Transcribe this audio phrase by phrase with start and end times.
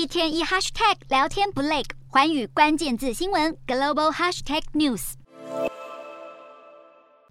[0.00, 5.12] 一天一 hashtag 聊天不累，寰宇关键字新闻 global hashtag news。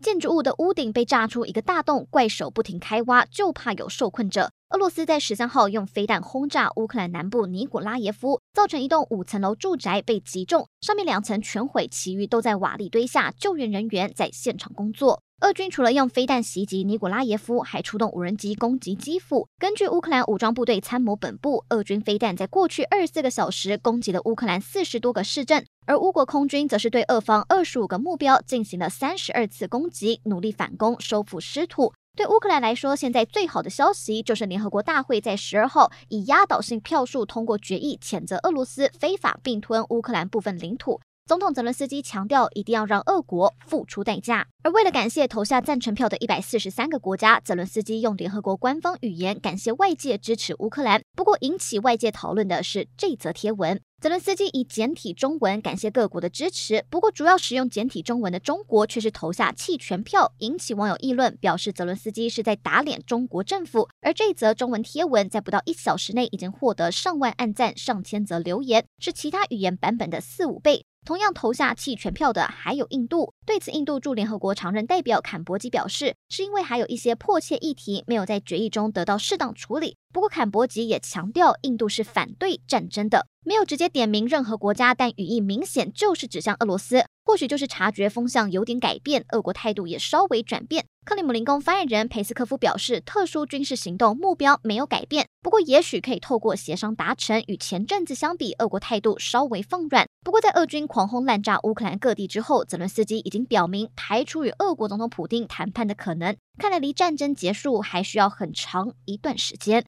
[0.04, 4.52] 建筑物的屋顶被炸出一个大洞，怪手不停开挖，就怕有受困者。
[4.70, 13.32] 俄罗斯在十三号用飞弹轰炸乌克兰南部尼古拉耶夫，造成一栋五层楼住宅被击中，上面两层全毁，其余都在瓦砾堆下。
[13.32, 15.24] 救援人员在现场工作。
[15.42, 19.48] 俄军除了用飞弹袭击尼古拉耶夫，还出动无人机攻击基辅。
[19.58, 31.94] 根据乌克兰武装部队参谋本部，俄军飞弹在过去二十四个小时攻击了乌克兰四十多个市镇，而乌国空军则是对俄方二十五个目标进行了三十二次攻击，努力反攻，收复失土。
[32.18, 41.00] 对乌克兰来说，现在最好的消息就是联合国大会在十二号以压倒性票数通过决议，谴责俄罗斯非法并吞乌克兰部分领土。
[41.30, 44.48] 总统泽伦斯基强调，一定要让俄国付出代价。
[44.64, 51.04] 而为了感谢投下赞成票的一百四十三个国家，泽伦斯基用联合国官方语言感谢外界支持乌克兰。
[51.16, 53.80] 不过，引起外界讨论的是这则贴文。
[54.02, 63.90] 泽伦斯基以简体中文感谢各国的支持，不过主要使用简体中文的中国却是投下弃权票，引起网友议论，表示泽伦斯基是在打脸中国政府。
[64.00, 70.86] 而这则中文贴文在不到一小时内已经获得上万按赞、上千则留言，是其他语言版本的四五倍。
[71.06, 79.98] 同样投下弃权票的还有印度，对此，印度驻联合国常任代表坎伯基表示，是因为还有一些迫切议题没有在决议中得到适当处理。
[80.12, 87.06] 不过，坎伯吉也强调，印度是反对战争的，没有直接点名任何国家，但语义明显就是指向俄罗斯。
[87.24, 90.88] 或许就是察觉风向有点改变，俄国态度也稍微转变。
[91.06, 97.44] 克里姆林宫发言人佩斯科夫表示，特殊军事行动目标没有改变，不过也许可以透过协商达成。
[97.46, 100.08] 与前阵子相比，俄国态度稍微放软。
[100.26, 106.36] 不过，在俄军狂轰滥炸乌克兰各地之后，泽伦斯基已经表明排除与俄国总统普丁谈判的可能。
[106.58, 109.78] 看来离战争结束还需要很长一段时间。